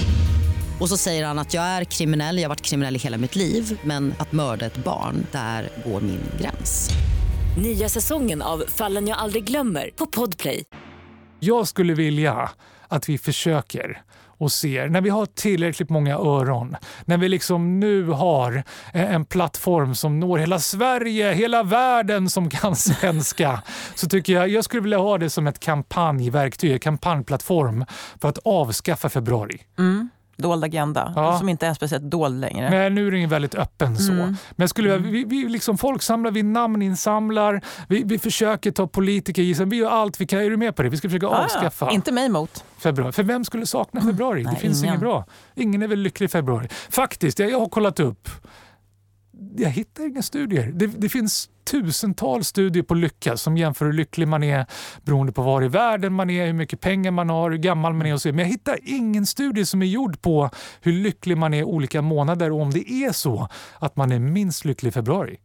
Och 0.81 0.89
så 0.89 0.97
säger 0.97 1.25
han 1.25 1.39
att 1.39 1.53
jag 1.53 1.63
är 1.63 1.83
kriminell, 1.83 2.37
jag 2.37 2.43
har 2.43 2.49
varit 2.49 2.61
kriminell 2.61 2.95
i 2.95 2.99
hela 2.99 3.17
mitt 3.17 3.35
liv 3.35 3.79
men 3.83 4.13
att 4.17 4.31
mörda 4.31 4.65
ett 4.65 4.77
barn, 4.77 5.25
där 5.31 5.69
går 5.85 6.01
min 6.01 6.21
gräns. 6.39 6.89
Nya 7.57 7.89
säsongen 7.89 8.41
av 8.41 8.63
Fallen 8.67 9.07
jag 9.07 9.17
aldrig 9.17 9.43
glömmer 9.43 9.89
på 9.95 10.05
Podplay. 10.05 10.63
Jag 11.39 11.67
skulle 11.67 11.93
vilja 11.93 12.49
att 12.87 13.09
vi 13.09 13.17
försöker 13.17 14.01
och 14.41 14.51
ser, 14.51 14.89
när 14.89 15.01
vi 15.01 15.09
har 15.09 15.25
tillräckligt 15.25 15.89
många 15.89 16.15
öron, 16.15 16.75
när 17.05 17.17
vi 17.17 17.29
liksom 17.29 17.79
nu 17.79 18.07
har 18.07 18.63
en 18.93 19.25
plattform 19.25 19.95
som 19.95 20.19
når 20.19 20.37
hela 20.37 20.59
Sverige, 20.59 21.33
hela 21.33 21.63
världen 21.63 22.29
som 22.29 22.49
kan 22.49 22.75
svenska, 22.75 23.61
så 23.95 24.07
tycker 24.07 24.33
jag, 24.33 24.49
jag 24.49 24.63
skulle 24.63 24.81
vilja 24.81 24.97
ha 24.97 25.17
det 25.17 25.29
som 25.29 25.47
ett 25.47 25.59
kampanjverktyg, 25.59 26.81
kampanjplattform 26.81 27.85
för 28.21 28.29
att 28.29 28.37
avskaffa 28.37 29.09
februari. 29.09 29.61
Mm. 29.79 30.09
Dold 30.41 30.63
agenda, 30.63 31.13
Ja. 31.15 31.37
som 31.39 31.49
inte 31.49 31.67
är 31.67 31.73
speciellt 31.73 32.03
dold 32.11 32.41
längre. 32.41 32.69
Nej, 32.69 32.89
nu 32.89 33.07
är 33.07 33.11
den 33.11 33.21
ju 33.21 33.27
väldigt 33.27 33.55
öppen 33.55 33.97
så. 33.97 34.11
Mm. 34.11 34.35
Men 34.51 34.69
skulle, 34.69 34.97
vi, 34.97 35.23
vi 35.23 35.49
liksom 35.49 35.77
folksamlar, 35.77 36.31
vi 36.31 36.43
namninsamlar, 36.43 37.61
vi, 37.87 38.03
vi 38.05 38.19
försöker 38.19 38.71
ta 38.71 38.87
politiker 38.87 39.41
gisslan. 39.41 39.69
Vi 39.69 39.77
gör 39.77 39.89
allt 39.89 40.21
vi 40.21 40.27
kan. 40.27 40.39
Är 40.39 40.49
du 40.49 40.57
med 40.57 40.75
på 40.75 40.83
det? 40.83 40.89
Vi 40.89 40.97
ska 40.97 41.09
försöka 41.09 41.27
Ah, 41.27 41.43
avskaffa 41.43 41.91
Inte 41.91 42.11
mig 42.11 42.25
emot. 42.25 42.63
februari. 42.77 43.11
För 43.11 43.23
vem 43.23 43.45
skulle 43.45 43.65
sakna 43.65 44.01
februari? 44.01 44.43
Nej, 44.43 44.53
det 44.53 44.59
finns 44.59 44.77
ingen. 44.83 44.89
inget 44.93 44.99
bra. 45.01 45.25
Ingen 45.55 45.81
är 45.81 45.87
väl 45.87 45.99
lycklig 45.99 46.25
i 46.25 46.29
februari. 46.29 46.67
Faktiskt, 46.89 47.39
jag, 47.39 47.51
jag 47.51 47.59
har 47.59 47.69
kollat 47.69 47.99
upp. 47.99 48.29
Jag 49.55 49.69
hittar 49.69 50.07
inga 50.07 50.21
studier. 50.21 50.71
Det, 50.73 50.87
det 50.87 51.09
finns 51.09 51.49
tusentals 51.63 52.47
studier 52.47 52.83
på 52.83 52.93
lycka 52.93 53.37
som 53.37 53.57
jämför 53.57 53.85
hur 53.85 53.93
lycklig 53.93 54.27
man 54.27 54.43
är 54.43 54.65
beroende 55.05 55.31
på 55.31 55.41
var 55.41 55.63
i 55.63 55.67
världen 55.67 56.13
man 56.13 56.29
är, 56.29 56.45
hur 56.45 56.53
mycket 56.53 56.81
pengar 56.81 57.11
man 57.11 57.29
har, 57.29 57.51
hur 57.51 57.57
gammal 57.57 57.93
man 57.93 58.07
är 58.07 58.13
och 58.13 58.21
så. 58.21 58.27
Men 58.27 58.39
jag 58.39 58.45
hittar 58.45 58.79
ingen 58.83 59.25
studie 59.25 59.65
som 59.65 59.81
är 59.81 59.85
gjord 59.85 60.21
på 60.21 60.49
hur 60.81 60.91
lycklig 60.91 61.37
man 61.37 61.53
är 61.53 61.63
olika 61.63 62.01
månader 62.01 62.51
och 62.51 62.61
om 62.61 62.71
det 62.71 62.91
är 62.91 63.11
så 63.11 63.47
att 63.79 63.95
man 63.95 64.11
är 64.11 64.19
minst 64.19 64.65
lycklig 64.65 64.89
i 64.89 64.93
februari. 64.93 65.37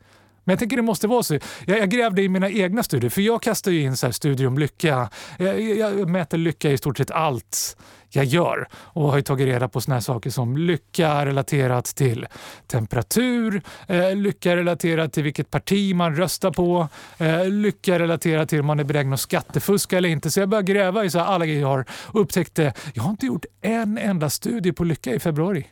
Men 0.46 0.52
jag 0.52 0.58
tänker 0.58 0.76
det 0.76 0.82
måste 0.82 1.06
vara 1.06 1.22
så. 1.22 1.38
Jag, 1.66 1.78
jag 1.78 1.90
grävde 1.90 2.22
i 2.22 2.28
mina 2.28 2.50
egna 2.50 2.82
studier, 2.82 3.10
för 3.10 3.22
jag 3.22 3.42
kastar 3.42 3.70
ju 3.70 3.80
in 3.82 3.96
så 3.96 4.06
här 4.06 4.12
studier 4.12 4.46
om 4.46 4.58
lycka. 4.58 5.10
Jag, 5.38 5.60
jag 5.60 6.08
mäter 6.08 6.38
lycka 6.38 6.70
i 6.70 6.78
stort 6.78 6.98
sett 6.98 7.10
allt 7.10 7.76
jag 8.08 8.24
gör 8.24 8.68
och 8.74 9.08
har 9.08 9.16
ju 9.16 9.22
tagit 9.22 9.46
reda 9.46 9.68
på 9.68 9.80
såna 9.80 9.94
här 9.94 10.00
saker 10.00 10.30
som 10.30 10.56
lycka 10.56 11.26
relaterat 11.26 11.84
till 11.84 12.26
temperatur, 12.66 13.62
eh, 13.88 14.16
lycka 14.16 14.56
relaterat 14.56 15.12
till 15.12 15.22
vilket 15.22 15.50
parti 15.50 15.94
man 15.94 16.16
röstar 16.16 16.50
på, 16.50 16.88
eh, 17.18 17.48
lycka 17.48 17.98
relaterat 17.98 18.48
till 18.48 18.60
om 18.60 18.66
man 18.66 18.80
är 18.80 18.84
benägen 18.84 19.12
att 19.12 19.20
skattefuska 19.20 19.98
eller 19.98 20.08
inte. 20.08 20.30
Så 20.30 20.40
jag 20.40 20.48
började 20.48 20.72
gräva 20.72 21.04
i 21.04 21.10
så 21.10 21.18
här 21.18 21.26
alla 21.26 21.46
grejer 21.46 21.60
jag 21.60 21.68
har 21.68 21.84
och 21.90 22.20
upptäckte 22.20 22.72
jag 22.94 23.02
har 23.02 23.10
inte 23.10 23.26
gjort 23.26 23.44
en 23.60 23.98
enda 23.98 24.30
studie 24.30 24.72
på 24.72 24.84
lycka 24.84 25.14
i 25.14 25.20
februari. 25.20 25.66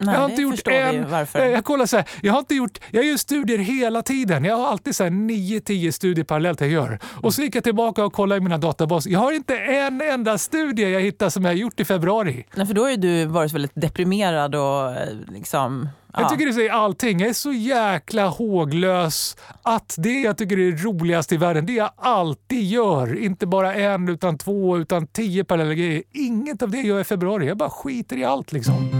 Nej, 0.00 0.14
jag 0.14 0.22
har 0.22 0.28
inte 0.30 0.42
gjort 0.42 0.68
en... 0.68 1.10
varför. 1.10 1.46
Jag, 1.46 1.64
kollar 1.64 1.86
så 1.86 1.96
här, 1.96 2.06
jag 2.22 2.32
har 2.32 2.38
inte 2.38 2.54
gjort... 2.54 2.78
Jag 2.90 3.04
gör 3.04 3.16
studier 3.16 3.58
hela 3.58 4.02
tiden. 4.02 4.44
Jag 4.44 4.56
har 4.56 4.68
alltid 4.68 4.96
så 4.96 5.04
här 5.04 5.10
9-10 5.10 5.90
studier 5.90 6.24
parallellt 6.24 6.60
jag 6.60 6.70
gör. 6.70 6.98
Och 7.04 7.34
så 7.34 7.42
gick 7.42 7.54
jag 7.54 7.64
tillbaka 7.64 8.04
och 8.04 8.12
kollade 8.12 8.36
i 8.38 8.40
mina 8.40 8.58
databaser. 8.58 9.10
Jag 9.10 9.20
har 9.20 9.32
inte 9.32 9.56
en 9.56 10.00
enda 10.00 10.38
studie 10.38 10.90
jag 10.90 11.00
hittat 11.00 11.32
som 11.32 11.44
jag 11.44 11.50
har 11.50 11.56
gjort 11.56 11.80
i 11.80 11.84
februari. 11.84 12.46
Nej, 12.54 12.66
för 12.66 12.74
då 12.74 12.82
har 12.82 12.90
ju 12.90 12.96
du 12.96 13.26
varit 13.26 13.52
väldigt 13.52 13.72
deprimerad 13.74 14.54
och 14.54 14.90
eh, 14.90 15.08
liksom... 15.28 15.88
Jag 16.16 16.28
tycker 16.28 16.46
det 16.46 16.52
säger 16.52 16.70
allting. 16.70 17.20
Jag 17.20 17.28
är 17.28 17.32
så 17.34 17.52
jäkla 17.52 18.26
håglös 18.26 19.36
att 19.62 19.94
det 19.98 20.20
jag 20.20 20.36
tycker 20.36 20.58
är 20.58 20.72
roligast 20.72 21.32
i 21.32 21.36
världen, 21.36 21.66
det 21.66 21.72
jag 21.72 21.90
alltid 21.96 22.62
gör, 22.62 23.18
inte 23.18 23.46
bara 23.46 23.74
en 23.74 24.08
utan 24.08 24.38
två 24.38 24.78
utan 24.78 25.06
tio 25.06 25.44
parallella 25.44 25.74
grejer. 25.74 26.02
Inget 26.12 26.62
av 26.62 26.70
det 26.70 26.78
gör 26.78 26.94
jag 26.94 27.00
i 27.00 27.04
februari. 27.04 27.46
Jag 27.46 27.56
bara 27.56 27.70
skiter 27.70 28.16
i 28.16 28.24
allt 28.24 28.52
liksom. 28.52 28.90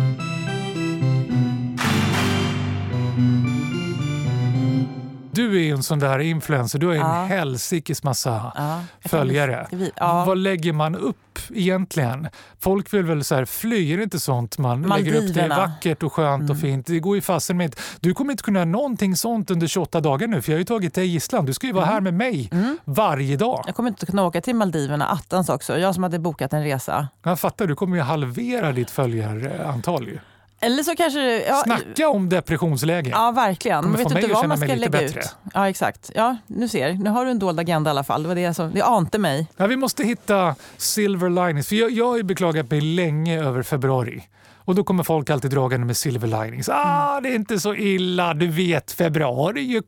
Du 5.40 5.66
är 5.68 5.72
en 5.74 5.82
sån 5.82 5.98
där 5.98 6.18
influencer, 6.18 6.78
du 6.78 6.86
har 6.86 6.94
Ja. 6.94 7.16
en 7.22 7.28
helsikes 7.28 8.02
massa 8.02 8.52
Ja, 8.56 8.80
följare. 9.08 9.66
vi- 9.70 9.90
ja. 9.96 10.24
Vad 10.24 10.38
lägger 10.38 10.72
man 10.72 10.94
upp 10.96 11.16
egentligen? 11.50 12.28
Folk 12.60 12.94
vill 12.94 13.02
väl 13.04 13.24
så 13.24 13.34
här, 13.34 13.44
fly, 13.44 13.92
är 13.92 13.96
det 13.96 14.02
inte 14.02 14.20
sånt 14.20 14.58
man 14.58 14.82
lägger 14.82 14.96
upp? 14.98 15.04
Det 15.04 15.16
är 15.16 15.48
Maldiverna. 15.48 15.56
vackert 15.56 16.02
och 16.02 16.12
skönt 16.12 16.50
och 16.50 16.58
fint. 16.60 16.86
Det 16.86 17.00
går 17.00 17.16
ju 17.16 17.22
fasen 17.22 17.56
med 17.56 17.64
inte. 17.64 17.78
Du 18.00 18.14
kommer 18.14 18.30
inte 18.32 18.42
kunna 18.42 18.58
göra 18.58 18.64
någonting 18.70 19.16
sånt 19.16 19.50
under 19.50 19.66
28 19.66 20.00
dagar 20.00 20.26
nu 20.28 20.42
för 20.42 20.52
jag 20.52 20.56
har 20.56 20.60
ju 20.60 20.64
tagit 20.64 20.94
dig 20.94 21.04
i 21.04 21.08
gisslan. 21.08 21.44
Du 21.46 21.52
ska 21.54 21.66
ju 21.66 21.72
vara 21.72 21.84
här 21.84 22.00
med 22.00 22.14
mig 22.14 22.50
varje 22.84 23.36
dag. 23.36 23.64
Jag 23.66 23.74
kommer 23.74 23.88
inte 23.88 24.06
kunna 24.06 24.24
åka 24.26 24.40
till 24.40 24.54
Maldiverna 24.54 25.06
attans 25.06 25.48
också. 25.48 25.78
Jag 25.78 25.94
som 25.94 26.02
hade 26.02 26.18
bokat 26.18 26.52
en 26.52 26.62
resa. 26.64 27.08
Jag 27.22 27.40
fattar, 27.40 27.66
du 27.66 27.74
kommer 27.74 27.96
ju 27.96 28.02
halvera 28.02 28.72
ditt 28.72 28.90
följarantal 28.90 30.08
ju. 30.08 30.18
Eller 30.62 30.82
så 30.82 30.96
kanske... 30.96 31.46
Ja, 31.46 31.62
Snacka 31.64 32.08
om 32.08 32.28
depressionsläge. 32.28 33.10
Ja, 33.10 33.30
verkligen. 33.30 33.82
Kommer 33.82 33.98
Man 33.98 34.08
vet 34.12 34.24
inte 34.24 34.34
vad 34.34 34.48
man 34.48 34.58
ska 34.58 34.66
lägga 34.66 34.88
bättre. 34.88 35.20
ut. 35.20 35.36
Ja, 35.54 35.68
exakt. 35.68 36.10
Ja, 36.14 36.36
nu 36.46 36.68
ser. 36.68 36.92
Nu 36.92 37.10
har 37.10 37.24
du 37.24 37.30
en 37.30 37.38
dold 37.38 37.60
agenda 37.60 37.88
i 37.88 37.92
alla 37.92 38.04
fall. 38.04 38.22
Det 38.22 38.28
var 38.28 38.34
det 38.34 38.54
som... 38.54 38.70
Det 38.74 38.82
ante 38.82 39.18
mig. 39.18 39.46
Ja, 39.56 39.66
vi 39.66 39.76
måste 39.76 40.04
hitta 40.04 40.54
silver 40.76 41.28
linings. 41.46 41.68
För 41.68 41.76
jag, 41.76 41.90
jag 41.90 42.06
har 42.08 42.16
ju 42.16 42.22
beklagat 42.22 42.70
mig 42.70 42.80
länge 42.80 43.40
över 43.44 43.62
februari. 43.62 44.22
Och 44.64 44.74
då 44.74 44.84
kommer 44.84 45.04
folk 45.04 45.30
alltid 45.30 45.50
dragande 45.50 45.86
med 45.86 45.96
silver 45.96 46.44
linings. 46.44 46.68
Ah, 46.68 47.20
det 47.20 47.28
är 47.28 47.34
inte 47.34 47.60
så 47.60 47.74
illa. 47.74 48.34
Du 48.34 48.46
vet, 48.48 48.92
februari 48.92 49.60
är 49.60 49.64
ju 49.64 49.82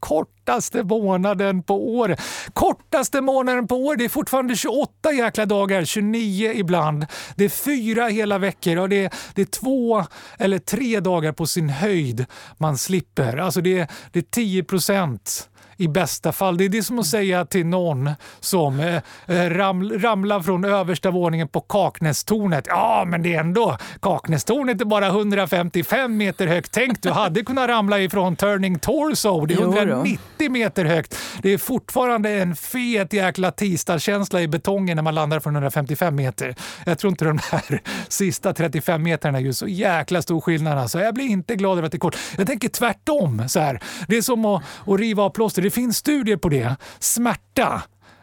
kortaste 0.44 0.82
månaden 0.82 1.62
på 1.62 1.96
året. 1.96 2.20
Kortaste 2.52 3.20
månaden 3.20 3.68
på 3.68 3.76
året. 3.76 3.98
Det 3.98 4.04
är 4.04 4.08
fortfarande 4.08 4.56
28 4.56 5.12
jäkla 5.12 5.46
dagar, 5.46 5.84
29 5.84 6.52
ibland. 6.54 7.06
Det 7.36 7.44
är 7.44 7.48
fyra 7.48 8.06
hela 8.06 8.38
veckor 8.38 8.76
och 8.76 8.88
det 8.88 9.04
är, 9.04 9.10
det 9.34 9.42
är 9.42 9.46
två 9.46 10.04
eller 10.38 10.58
tre 10.58 11.00
dagar 11.00 11.32
på 11.32 11.46
sin 11.46 11.68
höjd 11.68 12.26
man 12.58 12.78
slipper. 12.78 13.36
Alltså 13.36 13.60
det 13.60 13.78
är, 13.78 13.88
det 14.12 14.18
är 14.18 14.22
10 14.22 14.64
procent 14.64 15.48
i 15.76 15.88
bästa 15.88 16.32
fall. 16.32 16.56
Det 16.56 16.64
är 16.64 16.68
det 16.68 16.82
som 16.82 16.98
att 16.98 17.06
säga 17.06 17.44
till 17.44 17.66
någon 17.66 18.10
som 18.40 18.80
eh, 18.80 18.96
eh, 19.26 19.50
ram, 19.50 19.98
ramlar 19.98 20.40
från 20.40 20.64
översta 20.64 21.10
våningen 21.10 21.48
på 21.48 21.60
Kaknästornet. 21.60 22.64
Ja, 22.68 23.04
men 23.06 23.22
det 23.22 23.34
är 23.34 23.40
ändå, 23.40 23.76
Kaknästornet 24.00 24.80
är 24.80 24.84
bara 24.84 25.06
155 25.06 26.16
meter 26.16 26.46
högt. 26.46 26.72
Tänk, 26.72 27.02
du 27.02 27.10
hade 27.10 27.42
kunnat 27.42 27.68
ramla 27.68 28.00
ifrån 28.00 28.36
Turning 28.36 28.78
Torso. 28.78 29.46
Det 29.46 29.54
är 29.54 29.58
Jo 29.86 30.16
30 30.38 30.48
meter 30.48 30.84
högt. 30.84 31.18
Det 31.42 31.50
är 31.52 31.58
fortfarande 31.58 32.30
en 32.30 32.56
fet 32.56 33.12
jäkla 33.12 33.50
tisdagskänsla 33.50 34.40
i 34.40 34.48
betongen 34.48 34.96
när 34.96 35.02
man 35.02 35.14
landar 35.14 35.40
från 35.40 35.54
155 35.54 36.14
meter. 36.14 36.54
Jag 36.86 36.98
tror 36.98 37.10
inte 37.10 37.24
de 37.24 37.38
här 37.50 37.82
sista 38.08 38.52
35 38.52 39.02
meterna 39.02 39.40
är 39.40 39.52
så 39.52 39.68
jäkla 39.68 40.22
stor 40.22 40.40
skillnad. 40.40 40.78
Alltså. 40.78 41.00
Jag 41.00 41.14
blir 41.14 41.26
inte 41.26 41.56
glad 41.56 41.78
över 41.78 41.86
att 41.86 41.92
det 41.92 41.96
är 41.96 42.00
kort. 42.00 42.16
Jag 42.36 42.46
tänker 42.46 42.68
tvärtom. 42.68 43.48
Så 43.48 43.60
här. 43.60 43.82
Det 44.08 44.16
är 44.16 44.22
som 44.22 44.44
att, 44.44 44.62
att 44.86 45.00
riva 45.00 45.22
av 45.22 45.30
plåster. 45.30 45.62
Det 45.62 45.70
finns 45.70 45.96
studier 45.96 46.36
på 46.36 46.48
det. 46.48 46.76
Smärta. 46.98 47.82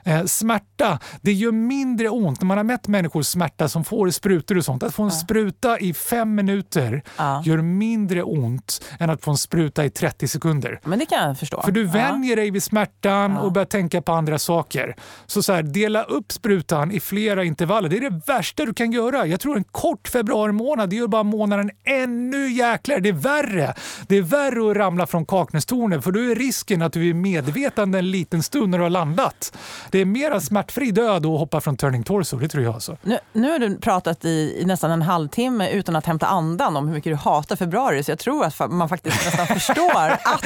Eh, 0.10 0.26
smärta, 0.26 1.00
det 1.22 1.34
gör 1.34 1.52
mindre 1.52 2.10
ont 2.10 2.42
när 2.42 2.46
man 2.46 2.58
har 2.58 2.64
mätt 2.64 2.88
människors 2.88 3.26
smärta 3.28 3.70
som 3.70 3.84
får 3.84 4.10
sprutor 4.10 4.58
och 4.58 4.66
sånt. 4.66 4.84
Att 4.84 4.94
få 4.96 5.04
en 5.04 5.12
spruta 5.12 5.80
i 5.80 5.94
fem 5.94 6.36
minuter 6.36 7.02
Ja. 7.18 7.44
gör 7.46 7.58
mindre 7.58 8.24
ont 8.24 8.82
än 9.00 9.10
att 9.10 9.24
få 9.24 9.32
en 9.32 9.38
spruta 9.38 9.86
i 9.86 9.90
30 9.90 10.28
sekunder. 10.28 10.80
Men 10.84 11.00
det 11.00 11.06
kan 11.06 11.28
jag 11.28 11.40
förstå. 11.40 11.62
För 11.62 11.72
du 11.72 11.84
Ja. 11.86 11.92
vänjer 11.92 12.36
dig 12.36 12.52
vid 12.52 12.64
smärtan 12.64 13.38
och 13.38 13.52
börjar 13.52 13.66
tänka 13.66 14.02
på 14.02 14.12
andra 14.12 14.40
saker. 14.40 14.96
Så, 15.26 15.44
så 15.44 15.54
här, 15.54 15.64
dela 15.64 16.04
upp 16.04 16.32
sprutan 16.32 16.92
i 16.92 17.00
flera 17.00 17.44
intervaller. 17.44 17.90
Det 17.90 17.98
är 17.98 18.10
det 18.10 18.22
värsta 18.28 18.66
du 18.66 18.74
kan 18.74 18.92
göra. 18.92 19.26
Jag 19.26 19.40
tror 19.40 19.58
en 19.58 19.64
kort 19.64 20.08
februari 20.08 20.52
månad, 20.52 20.90
det 20.90 20.96
gör 20.96 21.08
bara 21.08 21.24
månaden 21.24 21.72
ännu 21.84 22.50
jäklar. 22.52 23.00
Det 23.00 23.10
är 23.10 23.14
värre. 23.14 23.74
Det 24.08 24.16
är 24.18 24.22
värre 24.22 24.72
att 24.72 24.78
ramla 24.78 25.08
från 25.08 25.26
Kaknästornet 25.26 26.04
för 26.04 26.12
då 26.12 26.20
är 26.20 26.36
risken 26.36 26.82
att 26.82 26.94
du 26.94 27.10
är 27.10 27.14
medvetande 27.14 28.00
en 28.00 28.12
liten 28.12 28.44
stund 28.44 28.70
när 28.70 28.78
du 28.78 28.84
har 28.84 28.90
landat. 28.90 29.58
Det 29.92 29.99
är 30.02 30.06
mera 30.06 30.40
smärtfri 30.40 30.92
död 30.92 31.26
att 31.26 31.40
hoppa 31.40 31.62
från 31.62 31.78
Turning 31.78 32.04
Torso, 32.04 32.38
det 32.38 32.48
tror 32.48 32.64
jag. 32.64 32.74
Alltså. 32.74 32.98
Nu, 33.02 33.18
nu 33.34 33.52
har 33.52 33.60
du 33.60 33.78
pratat 33.78 34.26
i, 34.26 34.58
i 34.62 34.66
nästan 34.66 34.92
en 34.92 35.02
halvtimme 35.02 35.70
utan 35.72 35.96
att 35.96 36.06
hämta 36.06 36.26
andan 36.28 36.78
om 36.78 36.88
hur 36.88 36.94
mycket 36.96 37.12
du 37.12 37.16
hatar 37.16 37.56
februari. 37.56 38.04
Så 38.04 38.12
jag 38.12 38.20
tror 38.20 38.46
att 38.46 38.72
man 38.72 38.90
faktiskt 38.90 39.26
nästan 39.26 39.48
förstår 39.60 40.10
att 40.24 40.46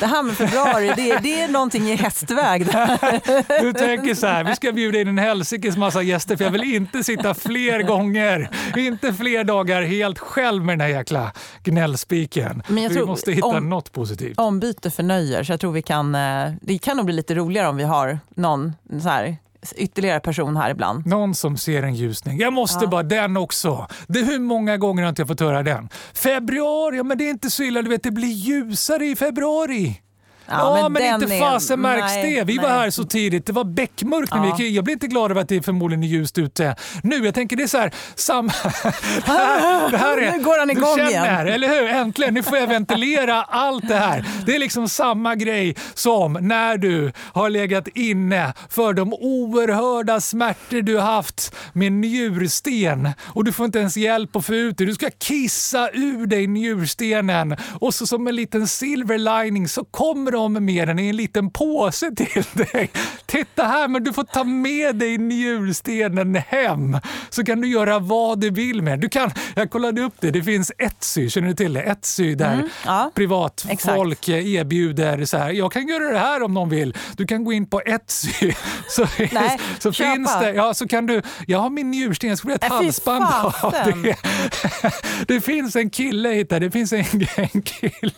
det 0.00 0.06
här 0.06 0.22
med 0.22 0.36
februari, 0.36 0.92
det, 0.96 1.18
det 1.18 1.42
är 1.42 1.48
någonting 1.48 1.90
i 1.90 1.94
hästväg. 1.94 2.66
Du 3.60 3.72
tänker 3.72 4.14
så 4.14 4.26
här, 4.26 4.44
vi 4.44 4.56
ska 4.56 4.72
bjuda 4.72 5.00
in 5.00 5.08
en 5.08 5.18
helsikes 5.18 5.76
massa 5.76 6.02
gäster 6.02 6.36
för 6.36 6.44
jag 6.44 6.50
vill 6.50 6.74
inte 6.74 7.04
sitta 7.04 7.34
fler 7.34 7.82
gånger, 7.82 8.50
inte 8.76 9.12
fler 9.12 9.44
dagar 9.44 9.82
helt 9.82 10.18
själv 10.18 10.64
med 10.64 10.72
den 10.72 10.80
här 10.80 10.88
jäkla 10.88 11.32
gnällspiken. 11.64 12.62
Men 12.68 12.82
jag 12.82 12.90
vi 12.90 12.96
tror- 12.96 13.06
måste 13.06 13.32
hitta 13.32 13.46
om- 13.46 13.68
något 13.70 13.92
positivt. 13.92 14.38
Ombyte 14.38 14.90
förnöjer, 14.90 15.44
så 15.44 15.52
jag 15.52 15.60
tror 15.60 15.72
vi 15.72 15.82
kan... 15.82 16.14
eh, 16.14 16.52
Det 16.60 16.78
kan 16.78 16.96
nog 16.96 17.06
bli 17.06 17.14
lite 17.14 17.34
roligare 17.34 17.68
om 17.68 17.76
vi 17.76 17.84
har 17.84 18.18
någon 18.36 18.72
så 19.02 19.08
här, 19.08 19.36
ytterligare 19.76 20.20
person 20.20 20.56
här 20.56 20.70
ibland. 20.70 21.06
Någon 21.06 21.34
som 21.34 21.56
ser 21.56 21.82
en 21.82 21.94
ljusning. 21.94 22.38
Jag 22.38 22.52
måste 22.52 22.84
Ja. 22.84 22.90
bara, 22.90 23.02
den 23.02 23.36
också. 23.36 23.86
Det, 24.06 24.20
hur 24.20 24.38
många 24.38 24.76
gånger 24.76 25.02
har 25.02 25.08
inte 25.08 25.22
jag 25.22 25.28
fått 25.28 25.40
höra 25.40 25.62
den? 25.62 25.88
Februari, 26.14 26.96
ja 26.96 27.02
men 27.02 27.18
det 27.18 27.24
är 27.24 27.30
inte 27.30 27.50
så 27.50 27.62
illa, 27.62 27.82
du 27.82 27.88
vet 27.90 28.02
det 28.02 28.10
blir 28.10 28.28
ljusare 28.32 29.06
i 29.06 29.16
februari. 29.16 30.00
Ja, 30.58 30.88
men, 30.88 31.02
den 31.02 31.22
inte 31.22 31.34
är- 31.34 31.40
fasen 31.40 31.80
märks 31.80 32.14
nej, 32.14 32.34
det. 32.34 32.44
Vi 32.44 32.56
var 32.58 32.68
nej. 32.68 32.78
här 32.78 32.90
så 32.90 33.04
tidigt. 33.04 33.46
Det 33.46 33.52
var 33.52 33.64
beckmörkt 33.64 34.34
när 34.34 34.46
Ja. 34.46 34.54
vi 34.58 34.64
gick. 34.64 34.76
Jag 34.76 34.84
blir 34.84 34.92
inte 34.92 35.06
glad 35.06 35.30
över 35.30 35.40
att 35.40 35.48
det 35.48 35.56
är 35.56 35.60
förmodligen 35.60 36.02
ljust 36.02 36.38
ute 36.38 36.76
nu. 37.02 37.16
Jag 37.24 37.34
tänker 37.34 37.56
det 37.56 37.62
är 37.62 37.66
så 37.66 37.78
här, 37.78 37.90
samma... 38.14 38.52
det 39.26 39.32
här, 39.32 39.90
det 39.90 39.96
här 39.98 40.18
är, 40.18 40.32
Nu 40.32 40.44
går 40.44 40.58
han 40.58 40.70
igång 40.70 40.96
känner, 40.96 41.10
igen. 41.10 41.48
Eller 41.48 41.68
hur? 41.68 41.88
Äntligen, 41.88 42.34
nu 42.34 42.42
får 42.42 42.58
jag 42.58 42.66
ventilera 42.66 43.42
allt 43.42 43.88
det 43.88 43.96
här. 43.96 44.24
Det 44.46 44.54
är 44.54 44.58
liksom 44.58 44.88
samma 44.88 45.34
grej 45.34 45.76
som 45.94 46.32
när 46.32 46.76
du 46.76 47.12
har 47.32 47.50
legat 47.50 47.88
inne 47.94 48.52
för 48.68 48.92
de 48.92 49.12
oerhörda 49.12 50.20
smärtor 50.20 50.82
du 50.82 50.98
haft 50.98 51.54
med 51.72 51.92
njursten 51.92 53.08
och 53.24 53.44
du 53.44 53.52
får 53.52 53.66
inte 53.66 53.78
ens 53.78 53.96
hjälp 53.96 54.36
att 54.36 54.44
få 54.46 54.54
ut 54.54 54.78
det. 54.78 54.84
Du 54.84 54.94
ska 54.94 55.10
kissa 55.18 55.90
ur 55.92 56.26
dig 56.26 56.46
njurstenen 56.46 57.56
och 57.80 57.94
så 57.94 58.06
som 58.06 58.26
en 58.28 58.36
liten 58.36 58.68
silver 58.68 59.18
lining 59.44 59.68
så 59.68 59.84
kommer 59.84 60.30
de 60.30 60.41
med 60.48 60.88
den 60.88 60.98
i 60.98 61.08
en 61.08 61.16
liten 61.16 61.50
påse 61.50 62.10
till 62.16 62.44
dig. 62.52 62.90
Titta 63.26 63.64
här, 63.64 63.88
men 63.88 64.04
du 64.04 64.12
får 64.12 64.24
ta 64.24 64.44
med 64.44 64.96
dig 64.96 65.18
njurstenen 65.18 66.34
hem 66.34 66.96
så 67.30 67.44
kan 67.44 67.60
du 67.60 67.68
göra 67.68 67.98
vad 67.98 68.40
du 68.40 68.50
vill 68.50 68.82
med. 68.82 69.00
Du 69.00 69.08
kan, 69.08 69.30
jag 69.56 69.70
kollade 69.70 70.02
upp 70.02 70.14
det, 70.20 70.30
det 70.30 70.42
finns 70.42 70.72
Etsy, 70.78 71.30
känner 71.30 71.48
du 71.48 71.54
till 71.54 71.72
det? 71.72 71.82
Etsy 71.82 72.34
där 72.34 72.52
Mm, 72.52 72.68
ja. 72.86 73.10
privatfolk 73.14 74.28
erbjuder 74.28 75.24
så 75.24 75.36
här, 75.38 75.50
jag 75.50 75.72
kan 75.72 75.88
göra 75.88 76.12
det 76.12 76.18
här 76.18 76.42
om 76.42 76.54
någon 76.54 76.68
vill. 76.68 76.96
Du 77.16 77.26
kan 77.26 77.44
gå 77.44 77.52
in 77.52 77.66
på 77.66 77.80
Etsy 77.80 78.52
så, 78.88 79.06
Nej, 79.32 79.58
så 79.78 79.92
köpa. 79.92 80.14
finns 80.14 80.38
det, 80.40 80.52
ja 80.52 80.74
så 80.74 80.88
kan 80.88 81.06
du, 81.06 81.22
jag 81.46 81.58
har 81.58 81.70
min 81.70 81.90
njursten, 81.90 82.28
jag 82.28 82.38
skulle 82.38 82.52
vilja 82.54 82.66
ett 82.66 82.72
halsband 82.72 83.24
av 83.62 83.72
det. 83.72 84.16
Det 85.26 85.40
finns 85.40 85.76
en 85.76 85.90
kille 85.90 86.28
hittar, 86.28 86.60
det 86.60 86.70
finns 86.70 86.92
en, 86.92 87.04
en 87.36 87.62
kille 87.62 88.12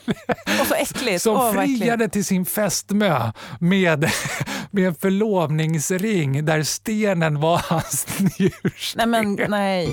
Och 0.60 0.66
så 0.66 0.74
äckligt. 0.74 1.22
som 1.22 1.36
Åh, 1.36 1.54
vad 1.54 1.64
friade 2.04 2.12
till 2.12 2.24
sin 2.24 2.44
fästmö 2.44 3.32
med, 3.60 4.10
med 4.70 4.86
en 4.86 4.94
förlovningsring 4.94 6.44
där 6.44 6.62
stenen 6.62 7.40
var 7.40 7.58
hans 7.68 8.06
njursten. 8.38 9.10
Nej, 9.10 9.24
men 9.24 9.50
nej. 9.50 9.88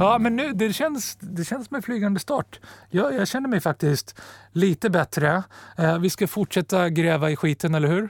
Ja, 0.00 0.18
men 0.18 0.36
nu, 0.36 0.52
det, 0.52 0.72
känns, 0.72 1.16
det 1.20 1.44
känns 1.44 1.68
som 1.68 1.76
en 1.76 1.82
flygande 1.82 2.20
start. 2.20 2.60
Jag, 2.90 3.14
jag 3.14 3.28
känner 3.28 3.48
mig 3.48 3.60
faktiskt 3.60 4.14
lite 4.52 4.90
bättre. 4.90 5.42
Eh, 5.78 5.98
vi 5.98 6.10
ska 6.10 6.26
fortsätta 6.26 6.88
gräva 6.88 7.30
i 7.30 7.36
skiten, 7.36 7.74
eller 7.74 7.88
hur? 7.88 8.08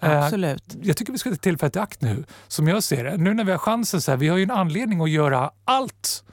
Eh, 0.00 0.24
Absolut. 0.24 0.76
jag 0.82 0.96
tycker 0.96 1.12
vi 1.12 1.18
ska 1.18 1.30
ta 1.30 1.36
tillfället 1.36 1.76
i 1.76 1.78
akt 1.78 2.02
nu, 2.02 2.24
som 2.48 2.68
jag 2.68 2.82
ser 2.82 3.04
det. 3.04 3.16
Nu 3.16 3.34
när 3.34 3.44
vi 3.44 3.50
har 3.50 3.58
chansen, 3.58 4.00
så 4.00 4.10
här, 4.10 4.18
vi 4.18 4.28
har 4.28 4.36
ju 4.36 4.42
en 4.42 4.50
anledning 4.50 5.00
att 5.00 5.10
göra 5.10 5.50
allt. 5.64 6.24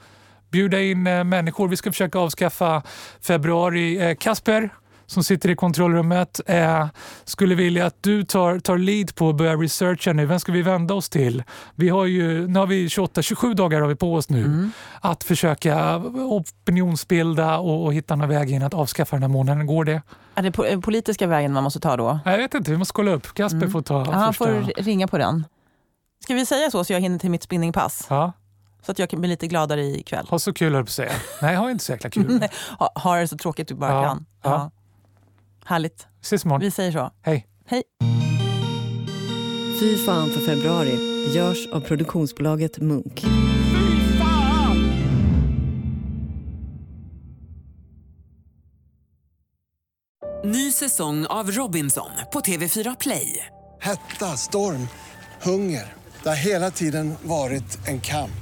Bjuda 0.52 0.80
in 0.80 1.06
eh, 1.06 1.24
människor. 1.24 1.68
Vi 1.68 1.76
ska 1.76 1.90
försöka 1.92 2.18
avskaffa 2.18 2.82
februari. 3.20 4.00
Eh, 4.10 4.14
Kasper, 4.16 4.70
som 5.06 5.24
sitter 5.24 5.48
i 5.50 5.56
kontrollrummet, 5.56 6.40
eh, 6.46 6.86
skulle 7.24 7.54
vilja 7.54 7.86
att 7.86 7.96
du 8.02 8.24
tar, 8.24 8.58
tar 8.58 8.78
lead 8.78 9.14
på 9.14 9.28
att 9.28 9.36
börja 9.36 9.56
researcha 9.56 10.12
nu. 10.12 10.26
Vem 10.26 10.40
ska 10.40 10.52
vi 10.52 10.62
vända 10.62 10.94
oss 10.94 11.08
till? 11.08 11.42
Vi 11.74 11.88
har 11.88 12.04
ju, 12.06 12.48
nu 12.48 12.58
har 12.58 12.66
vi 12.66 12.86
28-27 12.88 13.54
dagar 13.54 13.80
har 13.80 13.88
vi 13.88 13.94
på 13.96 14.14
oss 14.14 14.28
nu 14.30 14.70
att 15.00 15.24
försöka 15.24 15.96
opinionsbilda 16.66 17.58
och, 17.58 17.84
och 17.84 17.94
hitta 17.94 18.14
en 18.14 18.28
väg 18.28 18.50
in 18.50 18.62
att 18.62 18.74
avskaffa 18.74 19.16
den 19.16 19.22
här 19.22 19.28
månaden. 19.28 19.66
Går 19.66 19.84
det? 19.84 20.02
Är 20.34 20.42
det 20.42 20.50
po- 20.50 20.80
politiska 20.82 21.26
vägen 21.26 21.52
man 21.52 21.64
måste 21.64 21.80
ta 21.80 21.96
då? 21.96 22.18
Jag 22.24 22.36
vet 22.38 22.54
inte, 22.54 22.70
vi 22.70 22.76
måste 22.76 22.92
kolla 22.92 23.10
upp. 23.10 23.34
Kasper 23.34 23.66
får 23.68 23.82
ta 23.82 24.04
Ja, 24.06 24.12
han 24.12 24.34
första. 24.34 24.44
får 24.44 24.82
ringa 24.82 25.08
på 25.08 25.18
den. 25.18 25.44
Ska 26.24 26.34
vi 26.34 26.46
säga 26.46 26.70
så 26.70 26.84
så 26.84 26.92
jag 26.92 27.00
hinner 27.00 27.18
till 27.18 27.30
mitt 27.30 27.42
spinningpass? 27.42 28.06
Ja, 28.10 28.32
Så 28.82 28.92
att 28.92 28.98
jag 28.98 29.10
kan 29.10 29.20
bli 29.20 29.28
lite 29.28 29.46
gladare 29.46 29.82
ikväll. 29.84 30.26
ha 30.30 30.38
så 30.38 30.52
kul 30.52 30.74
höll 30.74 30.84
på 30.84 30.88
att 30.88 30.92
säga. 30.92 31.12
Nej, 31.42 31.56
ha 31.56 31.70
inte 31.70 31.84
så 31.84 31.92
jäkla 31.92 32.10
kul. 32.10 32.26
Nej, 32.40 32.50
ha, 32.78 32.92
ha 32.94 33.16
det 33.16 33.28
så 33.28 33.36
tråkigt 33.36 33.68
du 33.68 33.74
bara 33.74 33.92
Ja, 33.92 34.02
kan. 34.08 34.26
ja. 34.42 34.70
Härligt. 35.64 36.06
Ses 36.22 36.44
imorgon. 36.44 36.60
Vi 36.60 36.70
säger 36.70 36.92
så. 36.92 37.10
Hej. 37.22 37.46
Hej. 37.66 37.82
Fy 39.80 40.06
fan 40.06 40.30
för 40.30 40.40
februari 40.40 41.26
görs 41.34 41.66
av 41.72 41.80
produktionsbolaget 41.80 42.78
Munk. 42.78 43.24
Ny 50.44 50.72
säsong 50.72 51.26
av 51.26 51.50
Robinson 51.50 52.10
på 52.32 52.40
TV4 52.40 52.96
Play. 53.00 53.46
Hetta, 53.80 54.36
storm, 54.36 54.88
hunger. 55.42 55.92
Det 56.22 56.28
har 56.28 56.36
hela 56.36 56.70
tiden 56.70 57.14
varit 57.22 57.88
en 57.88 58.00
kamp. 58.00 58.41